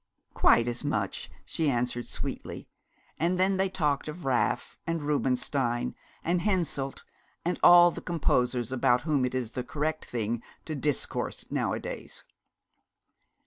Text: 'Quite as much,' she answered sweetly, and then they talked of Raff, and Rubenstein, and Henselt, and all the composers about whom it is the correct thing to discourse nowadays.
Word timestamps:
'Quite 0.33 0.67
as 0.67 0.83
much,' 0.83 1.29
she 1.45 1.69
answered 1.69 2.07
sweetly, 2.07 2.67
and 3.19 3.39
then 3.39 3.57
they 3.57 3.69
talked 3.69 4.07
of 4.07 4.25
Raff, 4.25 4.75
and 4.87 5.03
Rubenstein, 5.03 5.93
and 6.23 6.41
Henselt, 6.41 7.03
and 7.45 7.59
all 7.61 7.91
the 7.91 8.01
composers 8.01 8.71
about 8.71 9.01
whom 9.03 9.25
it 9.25 9.35
is 9.35 9.51
the 9.51 9.63
correct 9.63 10.05
thing 10.05 10.41
to 10.65 10.73
discourse 10.73 11.45
nowadays. 11.51 12.23